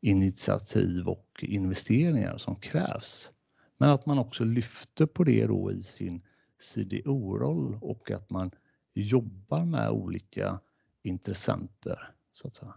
[0.00, 3.30] initiativ och investeringar som krävs.
[3.78, 6.22] Men att man också lyfter på det då i sin
[6.58, 8.50] CDO-roll och att man
[8.94, 10.60] jobbar med olika
[11.02, 12.74] intressenter så att säga.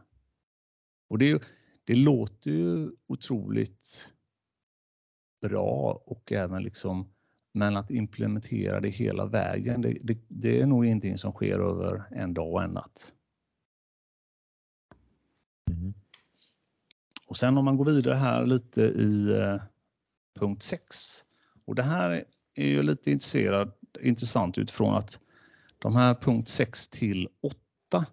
[1.07, 1.43] Och det,
[1.83, 4.09] det låter ju otroligt
[5.41, 7.13] bra och även liksom
[7.51, 12.03] men att implementera det hela vägen, det, det, det är nog ingenting som sker över
[12.11, 13.13] en dag och en natt.
[15.71, 15.93] Mm.
[17.27, 19.61] Och sen om man går vidare här lite i eh,
[20.39, 21.23] punkt 6.
[21.65, 25.19] Och det här är ju lite intresserad, intressant utifrån att
[25.79, 28.05] de här punkt 6 till 8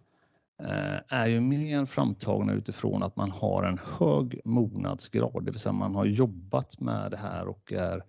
[0.63, 5.73] eh, är ju mer framtagna utifrån att man har en hög mognadsgrad, det vill säga
[5.73, 8.03] man har jobbat med det här och är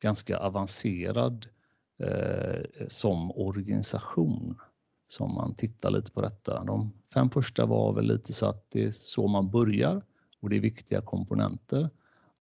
[0.00, 1.46] ganska avancerad
[1.98, 4.56] eh, som organisation
[5.08, 6.64] som man tittar lite på detta.
[6.64, 10.02] De fem första var väl lite så att det är så man börjar
[10.40, 11.90] och det är viktiga komponenter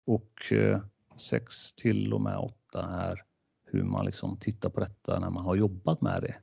[0.05, 0.81] och eh,
[1.17, 3.23] sex till och med åtta är
[3.65, 6.35] hur man liksom tittar på detta när man har jobbat med det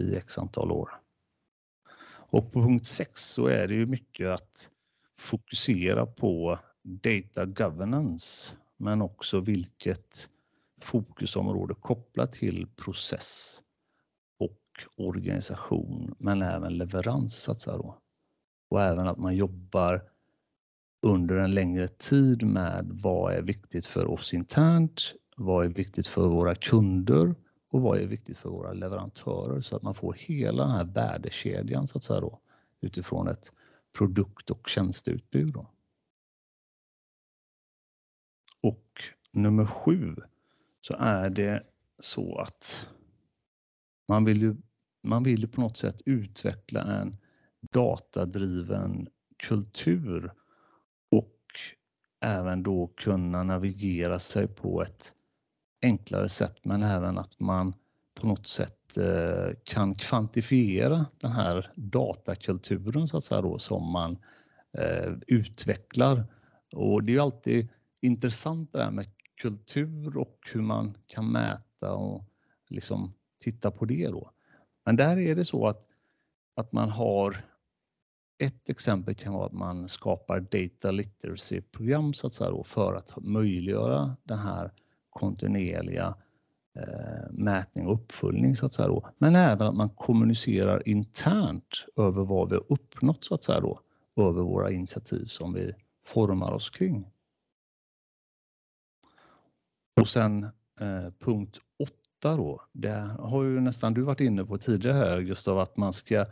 [0.00, 0.90] i x antal år.
[2.28, 4.70] Och på punkt 6 så är det ju mycket att
[5.18, 10.30] fokusera på data governance men också vilket
[10.86, 13.62] fokusområde kopplat till process
[14.38, 14.60] och
[14.96, 17.98] organisation, men även leverans så att säga då.
[18.70, 20.02] Och även att man jobbar
[21.02, 26.28] under en längre tid med vad är viktigt för oss internt, vad är viktigt för
[26.28, 27.34] våra kunder
[27.70, 31.86] och vad är viktigt för våra leverantörer så att man får hela den här värdekedjan
[31.86, 32.40] så att säga då
[32.80, 33.52] utifrån ett
[33.98, 35.52] produkt och tjänsteutbud.
[35.52, 35.70] Då.
[38.60, 40.16] Och nummer sju
[40.86, 41.62] så är det
[41.98, 42.86] så att
[44.08, 44.56] man vill ju,
[45.02, 47.16] man vill ju på något sätt utveckla en
[47.72, 50.32] datadriven kultur
[51.10, 51.40] och
[52.20, 55.14] även då kunna navigera sig på ett
[55.82, 57.74] enklare sätt men även att man
[58.14, 64.18] på något sätt eh, kan kvantifiera den här datakulturen så att säga då, som man
[64.78, 66.24] eh, utvecklar.
[66.72, 67.68] Och det är alltid
[68.00, 72.24] intressant det här med kultur och hur man kan mäta och
[72.68, 74.30] liksom titta på det då.
[74.84, 75.84] Men där är det så att,
[76.56, 77.36] att man har
[78.38, 83.12] ett exempel kan vara att man skapar data literacy-program så att säga då, för att
[83.16, 84.72] möjliggöra den här
[85.10, 86.14] kontinuerliga
[86.76, 89.08] eh, mätning och uppföljning så att säga då.
[89.18, 93.80] Men även att man kommunicerar internt över vad vi har uppnått så att säga då,
[94.16, 95.72] över våra initiativ som vi
[96.06, 97.10] formar oss kring.
[100.00, 100.44] Och sen
[100.80, 105.58] eh, punkt åtta då, det har ju nästan du varit inne på tidigare här Gustav,
[105.58, 106.26] att man ska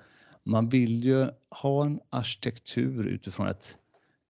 [0.44, 3.78] man vill ju ha en arkitektur utifrån ett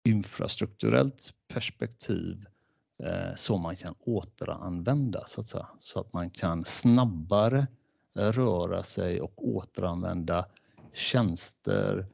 [0.03, 2.45] infrastrukturellt perspektiv
[3.03, 5.67] eh, som man kan återanvända så att säga.
[5.79, 7.67] Så att man kan snabbare
[8.15, 10.45] röra sig och återanvända
[10.93, 12.05] tjänster, eh,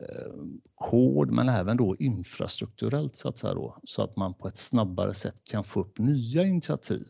[0.00, 0.32] Eh,
[0.74, 5.14] kod men även då infrastrukturellt så att säga då, så att man på ett snabbare
[5.14, 7.06] sätt kan få upp nya initiativ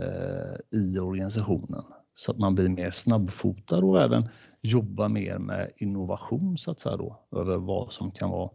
[0.00, 1.84] eh, i organisationen.
[2.14, 4.28] Så att man blir mer snabbfotad och även
[4.60, 8.50] jobba mer med innovation så att säga då över vad som kan vara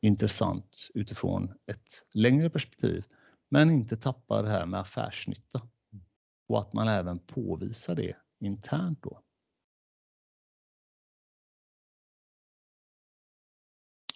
[0.00, 3.04] intressant utifrån ett längre perspektiv.
[3.48, 5.62] Men inte tappa det här med affärsnytta.
[6.48, 9.20] Och att man även påvisar det internt då.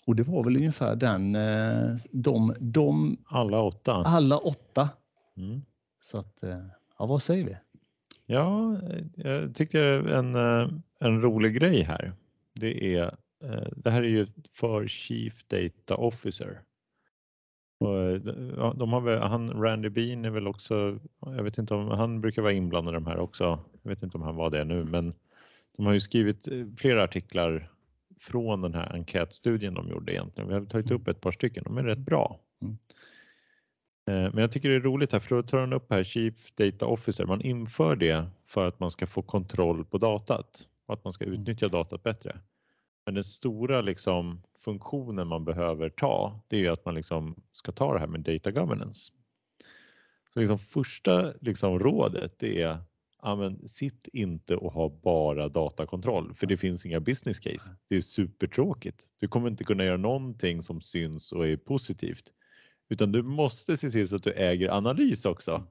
[0.07, 3.93] Och det var väl ungefär den, eh, de, de Alla åtta.
[3.93, 4.89] alla åtta.
[5.37, 5.63] Mm.
[6.01, 6.67] Så att, eh,
[6.99, 7.57] ja vad säger vi?
[8.27, 8.79] Ja,
[9.15, 10.69] jag tycker en, eh,
[11.01, 12.13] en rolig grej här.
[12.55, 13.17] Det är,
[13.77, 16.61] det här är ju för Chief Data Officer.
[17.79, 18.21] Och
[18.77, 22.43] de har väl, han, Randy Bean är väl också, jag vet inte om, han brukar
[22.43, 23.59] vara inblandad i de här också.
[23.83, 25.15] Jag vet inte om han var det nu, men
[25.77, 27.71] de har ju skrivit flera artiklar
[28.21, 30.49] från den här enkätstudien de gjorde egentligen.
[30.49, 32.41] Vi har tagit upp ett par stycken, de är rätt bra.
[32.63, 32.79] Mm.
[34.09, 36.53] Eh, men jag tycker det är roligt här, för då tar han upp här Chief
[36.55, 37.27] Data Officer.
[37.27, 41.25] Man inför det för att man ska få kontroll på datat och att man ska
[41.25, 41.41] mm.
[41.41, 42.41] utnyttja datat bättre.
[43.07, 47.73] Men den stora liksom, funktionen man behöver ta, det är ju att man liksom ska
[47.73, 49.13] ta det här med data governance.
[50.35, 52.79] Så liksom första liksom rådet det är
[53.27, 57.71] amen, sitt inte och ha bara datakontroll för det finns inga business case.
[57.89, 59.07] Det är supertråkigt.
[59.21, 62.33] Du kommer inte kunna göra någonting som syns och är positivt
[62.89, 65.67] utan du måste se till så att du äger analys också.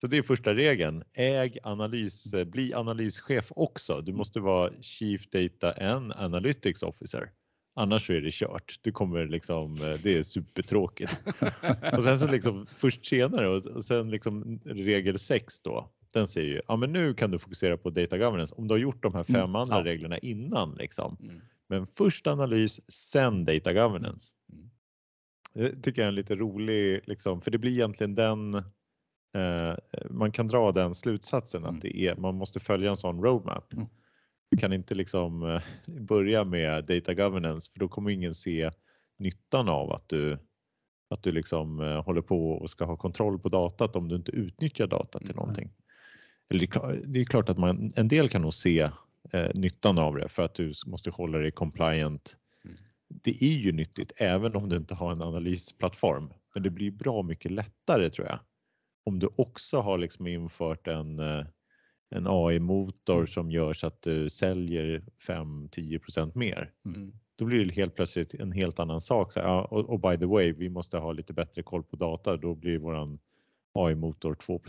[0.00, 1.02] Så det är första regeln.
[1.12, 4.00] Äg analys, bli analyschef också.
[4.00, 7.30] Du måste vara Chief Data and Analytics Officer.
[7.76, 8.78] Annars så är det kört.
[8.82, 11.20] Du kommer liksom, eh, det är supertråkigt.
[11.92, 15.90] och sen så liksom först senare och sen liksom regel 6 då.
[16.14, 18.78] Den säger ju, ja men nu kan du fokusera på data governance om du har
[18.78, 19.84] gjort de här fem mm, andra ja.
[19.84, 21.16] reglerna innan liksom.
[21.22, 21.40] Mm.
[21.68, 24.34] Men först analys, sen data governance.
[24.52, 24.70] Mm.
[25.54, 28.54] Det tycker jag är en lite rolig, liksom, för det blir egentligen den
[29.34, 29.74] eh,
[30.10, 31.74] man kan dra den slutsatsen mm.
[31.74, 33.72] att det är, man måste följa en sån roadmap.
[33.72, 33.86] Mm.
[34.50, 35.62] Du kan inte liksom eh,
[36.00, 38.70] börja med data governance för då kommer ingen se
[39.18, 40.38] nyttan av att du
[41.10, 44.30] att du liksom eh, håller på och ska ha kontroll på datat om du inte
[44.30, 45.36] utnyttjar data till mm.
[45.36, 45.70] någonting.
[46.48, 48.90] Det är klart att man, en del kan nog se
[49.32, 52.76] eh, nyttan av det för att du måste hålla dig compliant mm
[53.22, 56.32] det är ju nyttigt även om du inte har en analysplattform.
[56.54, 58.38] Men det blir bra mycket lättare tror jag.
[59.04, 61.46] Om du också har liksom infört en, eh,
[62.10, 63.26] en AI-motor mm.
[63.26, 66.72] som gör så att du säljer 5-10% mer.
[66.86, 67.12] Mm.
[67.36, 69.32] Då blir det helt plötsligt en helt annan sak.
[69.32, 72.36] Så, ja, och, och, by the way, vi måste ha lite bättre koll på data.
[72.36, 73.18] Då blir våran
[73.72, 74.60] AI-motor 2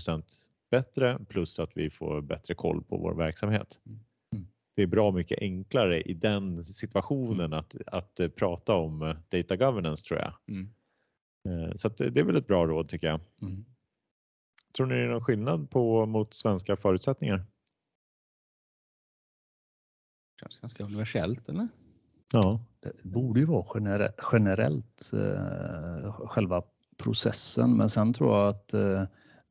[0.78, 3.80] bättre plus att vi får bättre koll på vår verksamhet.
[3.86, 4.00] Mm
[4.76, 7.60] det är bra mycket enklare i den situationen mm.
[7.60, 10.34] att, att uh, prata om uh, data governance tror jag.
[10.48, 10.70] Mm.
[11.48, 13.20] Uh, så det är väl ett bra råd tycker jag.
[13.42, 13.66] Mm.
[14.76, 17.46] Tror ni det är någon skillnad på mot svenska förutsättningar?
[20.42, 21.68] Känns ganska universellt eller?
[22.34, 22.66] Ja.
[22.80, 25.12] Det borde ju vara gener generellt
[26.18, 26.64] själva
[26.98, 28.74] processen men sen tror jag att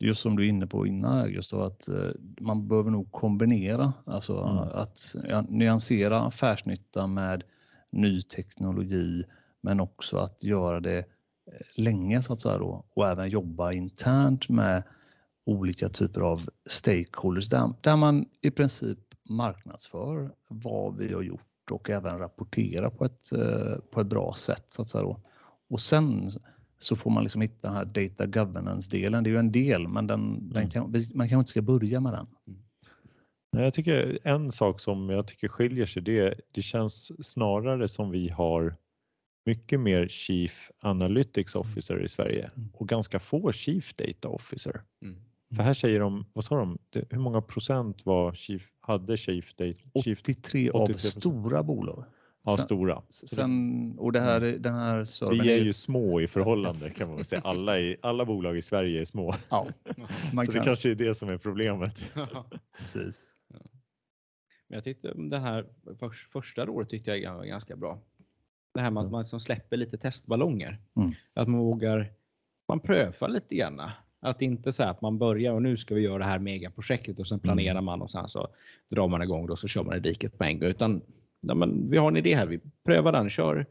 [0.05, 4.38] just som du är inne på innan Gustav, att eh, man behöver nog kombinera, alltså
[4.38, 4.59] mm.
[4.59, 5.14] att
[5.48, 7.44] nyansera affärsnytta med
[7.90, 9.24] ny teknologi,
[9.61, 11.05] men också att göra det eh,
[11.76, 14.82] länge så att säga då och även jobba internt med
[15.46, 18.98] olika typer av stakeholders där, där man i princip
[19.28, 24.64] marknadsför vad vi har gjort och även rapporterar på ett, eh, på ett bra sätt.
[24.68, 25.20] Så att säga då.
[25.70, 26.30] Och sen
[26.85, 29.24] så får man liksom hitta den här data governance-delen.
[29.24, 30.51] Det är ju en del, men den, mm.
[30.51, 30.82] den kan,
[31.14, 32.26] man kanske inte ska börja med den.
[33.62, 38.28] Jag tycker en sak som jag tycker skiljer sig, det, det känns snarare som vi
[38.28, 38.76] har
[39.47, 41.61] mycket mer Chief Analytics mm.
[41.61, 42.68] Officer i Sverige mm.
[42.74, 44.82] och ganska få Chief Data Officer.
[45.03, 45.16] Mm.
[45.57, 46.78] För här säger de, vad sa de,
[47.11, 49.78] hur många procent var chief, hade Chief Data?
[49.93, 52.05] 83 av stora bolag.
[52.47, 53.03] Ja, sen, stora.
[53.09, 54.62] Sen, och det här, mm.
[54.62, 57.40] den här Vi är ju små i förhållande kan man väl säga.
[57.45, 59.34] Alla, i, alla bolag i Sverige är små.
[59.49, 59.66] Ja,
[60.32, 60.61] man Så kan.
[60.61, 62.05] det kanske är det som är problemet.
[62.78, 63.36] Precis.
[63.49, 63.59] Ja.
[64.68, 65.66] Men jag tyckte det här
[66.32, 67.99] första året tyckte jag var ganska bra.
[68.74, 70.78] Det här med att man liksom släpper lite testballonger.
[70.97, 71.12] Mm.
[71.34, 72.12] Att man vågar,
[72.68, 73.80] man prövar lite grann.
[74.20, 77.26] Att inte så att man börjar och nu ska vi göra det här megaprojektet och
[77.26, 77.84] sen planerar mm.
[77.84, 78.49] man och sen så
[78.90, 80.68] drar man igång och så kör man i diket på en gång.
[80.68, 81.03] Utan
[81.49, 83.66] ja, men vi har en idé här, vi prövar den, kör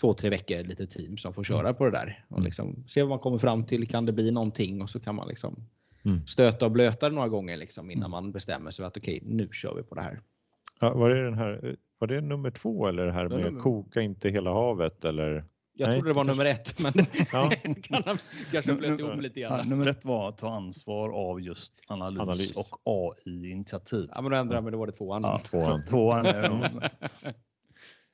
[0.00, 1.74] två, tre veckor lite team som får köra mm.
[1.74, 3.88] på det där och liksom se vad man kommer fram till.
[3.88, 5.56] Kan det bli någonting och så kan man liksom
[6.04, 6.26] mm.
[6.26, 9.34] stöta och blöta det några gånger liksom innan man bestämmer sig för att okej, okay,
[9.34, 10.20] nu kör vi på det här.
[10.80, 13.60] Ja, var, det den här, var det nummer två eller det här med nummer...
[13.60, 15.44] koka inte hela havet eller?
[15.80, 16.92] Jag Nej, trodde det var nummer ett, men
[17.32, 17.50] ja.
[17.82, 18.18] kan han
[18.52, 19.58] kanske flöt ihop lite grann.
[19.58, 22.56] Ja, nummer ett var att ta ansvar av just analys, analys.
[22.56, 24.08] och AI-initiativ.
[24.14, 25.22] Ja, men då ändrade jag mig, då var det tvåan.
[25.22, 25.84] Ja, tvåan.
[25.84, 26.24] tvåan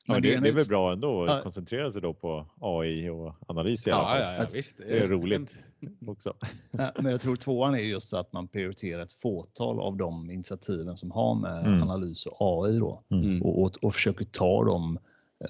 [0.08, 3.86] Men det, det, är väl bra ändå att koncentrera sig då på AI och analys
[3.86, 4.20] i alla fall.
[4.20, 4.76] Ja, ja, visst.
[4.78, 5.58] Det är roligt
[6.06, 6.34] också.
[6.70, 11.10] men jag tror tvåan är just att man prioriterar ett fåtal av de initiativen som
[11.10, 11.82] har med mm.
[11.82, 13.42] analys och AI då mm.
[13.42, 14.98] och, och, och försöker ta dem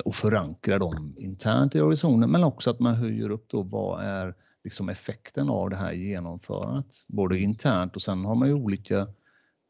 [0.05, 4.34] och förankra dem internt i organisationen men också att man höjer upp då vad är
[4.64, 9.09] liksom effekten av det här genomförandet både internt och sen har man ju olika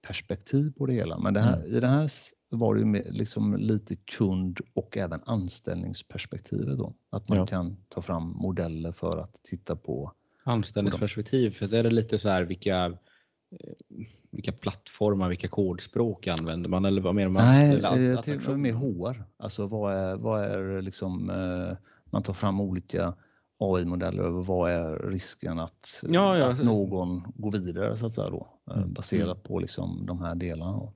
[0.07, 1.19] perspektiv på det hela.
[1.19, 1.77] Men det här, mm.
[1.77, 2.11] i det här
[2.49, 6.95] var det ju liksom lite kund och även anställningsperspektivet då.
[7.11, 7.47] Att man ja.
[7.47, 10.12] kan ta fram modeller för att titta på
[10.45, 11.51] anställningsperspektiv.
[11.51, 12.93] För det är lite så här vilka eh,
[14.31, 17.43] vilka plattformar, vilka kodspråk använder man eller vad menar man?
[17.43, 19.25] Nej, jag tänkte mer HR.
[19.37, 23.15] Alltså vad är, vad är liksom, eh, man tar fram olika
[23.59, 26.47] AI-modeller över vad är risken att, ja, ja.
[26.47, 28.93] att någon går vidare så att säga då, eh, mm.
[28.93, 29.43] baserat mm.
[29.43, 30.93] på liksom de här delarna.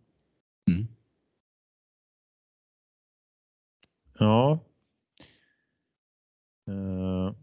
[0.70, 0.86] Mm.
[4.18, 4.58] Ja.
[6.68, 7.34] Uh,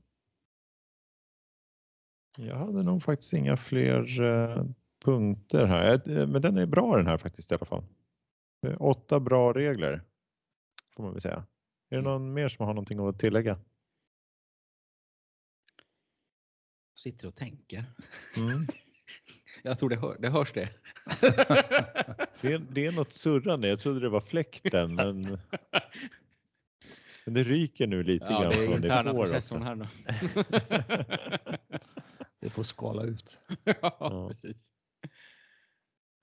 [2.38, 4.64] jag hade nog faktiskt inga fler uh,
[5.08, 7.84] punkter här, uh, men den är bra den här faktiskt i alla fall.
[8.80, 10.02] Åtta bra regler
[10.96, 11.46] får man väl säga.
[11.90, 12.12] Är det mm.
[12.12, 13.58] någon mer som har någonting att tillägga?
[17.00, 17.86] sitter och tänker.
[18.38, 18.68] Mm.
[19.64, 20.70] Jag tror det, hör, det hörs det.
[22.42, 23.68] det, är, det är något surrande.
[23.68, 25.22] Jag trodde det var fläkten, men,
[27.26, 28.50] men det ryker nu lite ja, grann.
[28.50, 29.88] Det är interna processorn här nu.
[32.40, 33.40] det får skala ut.
[33.64, 34.30] Ja, ja.
[34.30, 34.72] precis.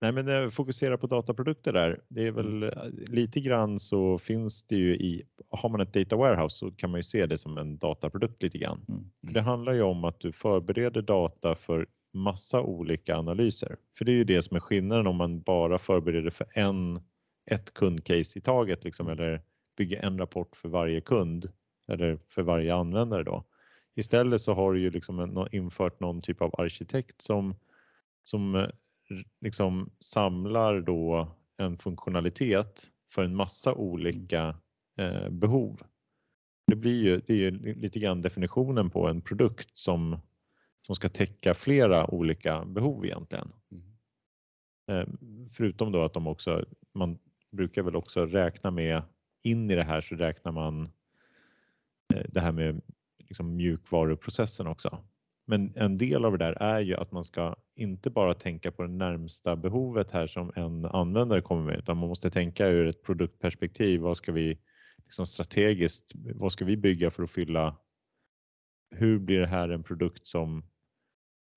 [0.00, 2.00] Nej, men eh, fokusera på dataprodukter där.
[2.08, 2.78] Det är väl mm.
[2.78, 6.90] eh, lite grann så finns det ju i, har man ett data warehouse så kan
[6.90, 8.84] man ju se det som en dataprodukt lite grann.
[8.88, 9.10] Mm.
[9.26, 13.76] För det handlar ju om att du förbereder data för massa olika analyser.
[13.98, 17.00] För det är ju det som är skillnaden om man bara förbereder för en,
[17.50, 19.18] ett kundcase i taget liksom, mm.
[19.18, 19.42] eller
[19.76, 21.50] bygger en rapport för varje kund
[21.88, 23.44] eller för varje användare då.
[23.96, 27.54] Istället så har du ju liksom en, infört någon typ av arkitekt som,
[28.24, 28.68] som eh,
[29.40, 34.56] liksom samlar då en funktionalitet för en massa olika
[34.98, 35.82] eh, behov.
[36.66, 40.18] Det blir ju, det är ju lite grann definitionen på en produkt som,
[40.80, 43.52] som ska täcka flera olika behov egentligen.
[43.70, 43.84] Mm.
[44.90, 45.14] Eh,
[45.52, 47.18] förutom då att de också, man
[47.52, 49.02] brukar väl också räkna med,
[49.42, 50.82] in i det här så räknar man
[52.14, 52.80] eh, det här med
[53.18, 55.04] liksom mjukvaruprocessen också.
[55.44, 58.82] Men en del av det där är ju att man ska inte bara tänka på
[58.82, 63.02] det närmsta behovet här som en användare kommer med, utan man måste tänka ur ett
[63.02, 64.00] produktperspektiv.
[64.00, 64.58] Vad ska vi
[65.04, 67.76] liksom strategiskt, vad ska vi bygga för att fylla?
[68.90, 70.64] Hur blir det här en produkt som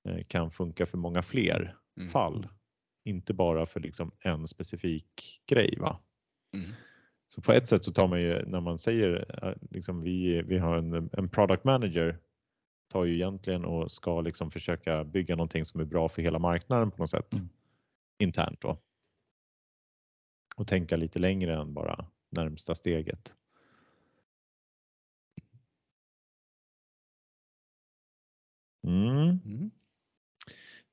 [0.09, 2.09] eh, kan funka för många fler mm.
[2.09, 2.47] fall?
[3.03, 5.77] Inte bara för liksom en specifik grej.
[5.79, 5.99] Va?
[6.55, 6.69] Mm.
[7.27, 10.57] Så på ett sätt så tar man ju när man säger eh, liksom vi, vi
[10.57, 12.19] har en, en product manager
[12.87, 16.91] tar ju egentligen och ska liksom försöka bygga någonting som är bra för hela marknaden
[16.91, 17.49] på något sätt mm.
[18.17, 18.77] internt då.
[20.55, 23.35] Och tänka lite längre än bara närmsta steget.
[28.87, 29.39] Mm.
[29.45, 29.71] Mm.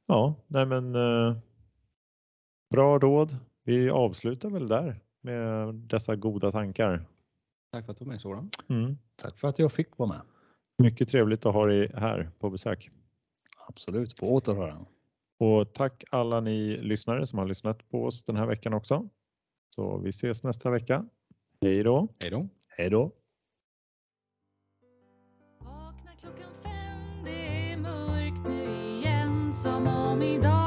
[0.07, 1.37] Ja, nej men eh,
[2.71, 3.37] bra råd.
[3.63, 7.07] Vi avslutar väl där med dessa goda tankar.
[7.71, 8.51] Tack för att du var med Soran.
[8.69, 8.99] Mm.
[9.17, 10.21] Tack för att jag fick vara med.
[10.79, 12.91] Mycket trevligt att ha dig här på besök.
[13.69, 14.87] Absolut, på återhörande.
[15.39, 19.09] Och tack alla ni lyssnare som har lyssnat på oss den här veckan också.
[19.75, 21.05] Så vi ses nästa vecka.
[21.61, 22.09] Hej då!
[22.23, 22.49] Hej då.
[22.69, 23.11] Hej då!
[25.59, 30.64] Vakna klockan fem, det är mörkt nu igen Som om idag